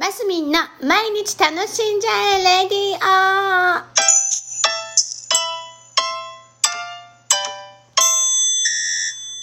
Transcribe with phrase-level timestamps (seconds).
[0.00, 3.82] マスミンの毎日楽しんじゃえレディオ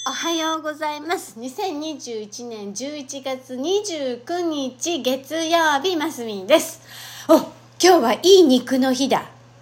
[0.09, 1.39] おはようございます。
[1.39, 6.81] 2021年11月29日月曜日、マスミンです。
[7.29, 9.29] お、今日はいい肉の日だ。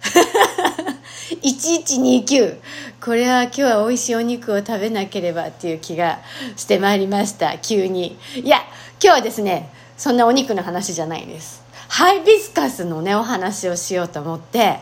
[1.42, 2.56] 1129
[3.04, 6.20] これは今日は美味しいお肉を食べなければっていう気が
[6.56, 8.62] してまいりました急にいや
[8.98, 11.62] 今日はですねそんなお肉の話じゃないです。
[11.88, 14.78] ハイビスカスのねお話をしようと思って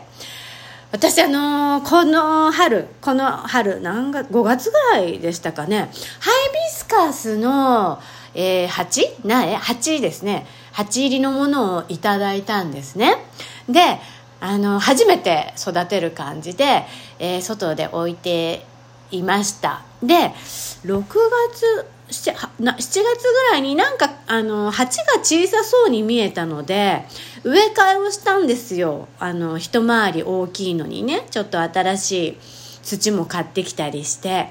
[0.91, 5.77] 私あのーこの春この春何月5月ぐらいでしたかね。
[5.79, 7.99] ハイビスカスの、
[8.33, 9.07] えー、鉢？
[9.23, 9.55] 苗？
[9.57, 10.45] 鉢ですね。
[10.71, 13.15] 鉢入りのものをいただいたんですね。
[13.69, 13.99] で
[14.41, 16.83] あの初めて育てる感じで、
[17.19, 18.65] えー外で置いて
[19.11, 19.83] いました。
[20.01, 20.31] で
[20.85, 23.03] 6月 7, な7月ぐ
[23.51, 27.03] らいになんかあの鉢が小さそうに見えたので
[27.43, 29.07] 植え替えをしたんですよ。
[29.19, 31.25] あの一回り大きいのにね。
[31.31, 32.37] ちょっと新しい
[32.83, 34.49] 土も買ってきたりして。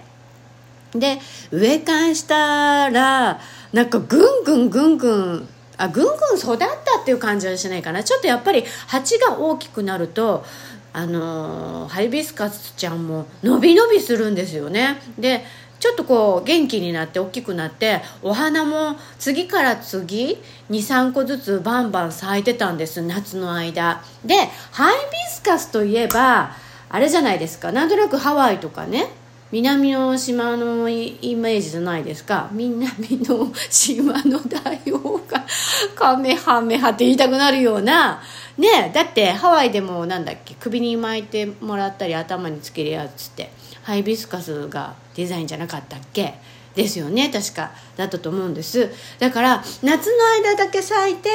[0.94, 1.18] で
[1.50, 3.40] 植え替えしたら
[3.72, 6.66] なんかぐんぐんぐんぐんあぐんぐん育った
[7.00, 8.04] っていう感じはしないかな。
[8.04, 10.44] ちょっとやっぱり鉢が大きくなると
[10.92, 15.00] あのハイビスカスちゃんも伸び伸びするんですよね。
[15.18, 15.44] で
[15.84, 20.38] ちょっとこう元気になって大きくなってお花も次から次
[20.70, 24.02] 23個ずつバンバン咲いてたんです夏の間。
[24.24, 24.34] で
[24.72, 26.52] ハイビスカスといえば
[26.88, 27.70] あれじゃないですか。
[27.70, 29.10] なんとなくハワイとかね
[29.52, 32.48] 南の島のイメージじゃないですか。
[32.52, 35.44] 南の島の大王が
[35.94, 38.22] カメハメハって言いたくなるような。
[38.56, 43.50] ねだってハワイでもなんだっけ首に巻いてもらったり頭につけるやつって。
[43.84, 46.34] ハイビスカスがデザインじゃなかったっけ？
[46.74, 47.70] ですよね確か。
[47.96, 48.90] だったと思うんです。
[49.20, 51.30] だから夏の間だけ咲いて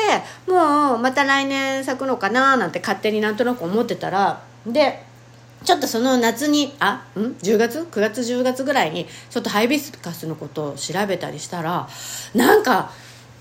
[0.47, 5.01] もうまた来年咲くのかななんて勝手になんとなく思ってたらで
[5.63, 11.87] ちょっとその夏にあん？10月？9月？10月ぐらいにちょっとハイビスカスのことを調べたりしたら
[12.33, 12.91] なんか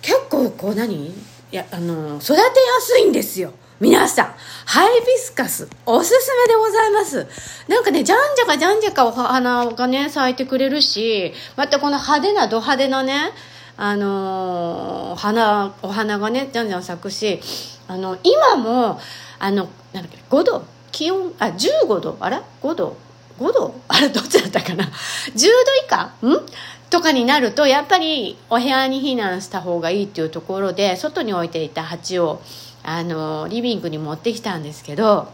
[0.02, 1.08] 結構こう何？
[1.08, 1.12] い
[1.50, 2.46] やあの育てや
[2.80, 3.52] すいんですよ。
[3.80, 4.34] 皆さん
[4.66, 7.26] ハイビスカスおすすめでございます。
[7.68, 13.30] なんかねじゃんじゃかじゃんじゃかお花がね咲いてくれるしまたこの派手なド派手なね
[13.76, 17.40] あのー花お花がねじゃんじゃん咲くし
[17.86, 18.98] あの今も
[19.38, 22.96] あのなんだっけ5度気温あ15度あれ5度
[23.38, 23.72] ？5度？
[23.86, 24.88] あ れどっちだったかな？10
[25.36, 26.10] 度以下？
[26.26, 26.46] ん？
[26.90, 32.40] とかになるとやっぱりお部屋に避難した方がいいっていうところで外に置いていた鉢を
[32.82, 35.30] あのリビングに持ってきたんですけど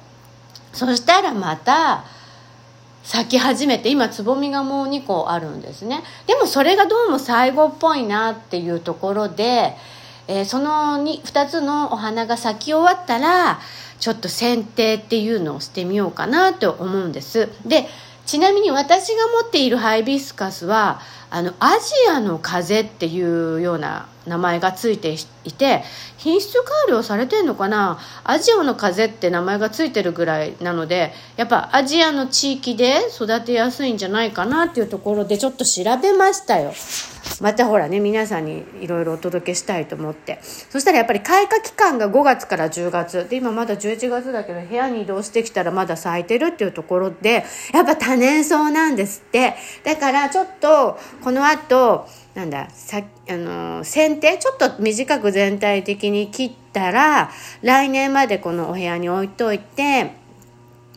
[0.72, 2.04] そしたらまた
[3.04, 6.02] 咲き始めて今つぼみがもう2個あるんですね。
[6.26, 9.76] でもそれがどうも最後っぽいなっていうところで、
[10.26, 13.60] えーその 2, 2つのお花が咲き終わったら
[14.00, 17.50] ちょっと剪定っていうのをしてみようかなと思うんです。
[17.66, 17.86] で
[18.26, 25.14] ちなみに私が持っているハイビスカスはあのアジアの風っていうような名前がついて
[25.44, 25.82] いて
[26.16, 27.98] 品質改良されてんのかな？
[28.24, 36.72] アジアの風って名前がついてるぐらいなのでやっぱアジアの地域で育てやすいんじゃないかなっていうところでちょっと調べましたよ。
[37.40, 40.38] またほらね皆さんにいろいろお届けしたいと思って。
[40.42, 43.28] そしたらやっぱり開花期間が5月から10月。
[43.28, 49.54] で今まだ11月だけど部屋に移動してきたらまだ咲いてるっていうところでやっぱ多年草なんですって。
[49.84, 57.30] だからちょっとこの後なんださあの剪定ちょっと短く全体的に切ったら
[57.62, 60.12] 来年までこのお部屋に置いといて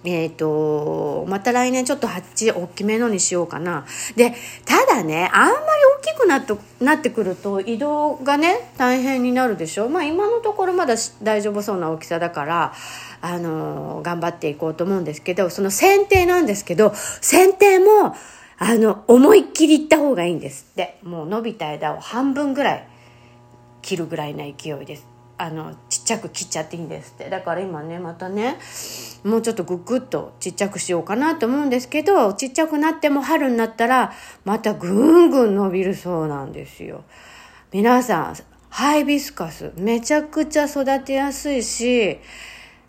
[0.04, 3.86] えー、とまた来年ちょっと鉢大きめのにしようかな。
[4.16, 4.34] で
[4.66, 5.62] ただねあんまり
[6.02, 9.90] きくなってなってくると移動がね大変になるでしょ？
[9.90, 12.74] まあ今のところまだ大丈夫そうな大きさだから
[13.22, 16.90] あの頑張っていこうと思うんですけどその剪定なんですけど
[17.22, 18.16] 剪定も
[18.59, 21.00] あの思いっきりいった方がいいんですって。
[21.03, 22.88] もう伸びた枝を半分ぐらい
[23.81, 25.16] 切るぐらいな勢いです。
[25.40, 27.30] あのちっちゃく切っちゃっていいんですって。
[27.30, 28.57] だから今ねまたね
[29.24, 34.13] もうちょっとググッとちっちゃくしようかなと思うんですけどちっちゃくなっても春になったら
[34.45, 37.04] またぐんぐん伸びるそうなんですよ。
[37.72, 38.36] 皆さん
[38.69, 42.19] ハイビスカスめちゃくちゃ育てやすいし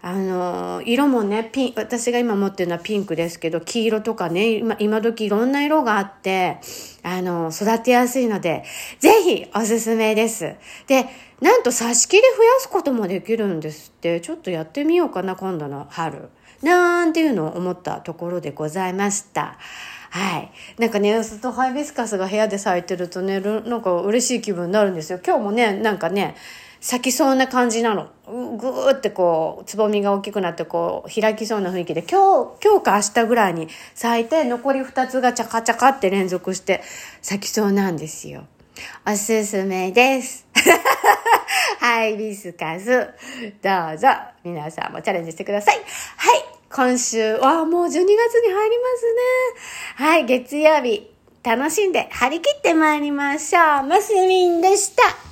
[0.01, 6.61] あの色もねピン私が今持ってるのはピンクですけど黄色とかね今今時いろんな色があって
[7.03, 8.65] あの育てやすいので
[9.01, 10.55] ぜひおすすめです
[10.87, 11.07] で
[11.41, 16.29] なんと挿し木で増やすこともできるんですってちょっとやってみようかな今度の春
[16.63, 19.59] なんていうのを思ったところでございました
[20.11, 20.51] はい。
[20.79, 25.21] なんかね、ずっとハイビスカスが部屋で咲いてるとね、なんか嬉しい気分になるんですよ。
[25.25, 26.35] 今日もね、なんかね、
[26.81, 28.09] 咲きそうな感じなの。
[28.27, 36.83] ぐーってこう、つぼみが大きくなってこう、開きそうな雰囲気で、今日、今日か明日ぐらいに咲いて、残り2つがチャカチャカって連続して
[37.21, 38.45] 咲きそうなんですよ。
[39.07, 40.47] おすすめです。
[41.81, 42.87] ハ イビスカス。
[43.63, 44.09] どうぞ、
[44.45, 45.77] 皆さんもチャレンジしてください。
[46.17, 46.45] はい。
[46.71, 48.05] 今週はもう12月に
[48.53, 48.85] 入りま
[49.97, 50.11] すね。
[50.11, 50.25] はい。
[50.27, 51.11] 月曜日、
[51.43, 53.83] 楽しんで張り切って参りましょう。
[53.85, 55.28] マスミンでした。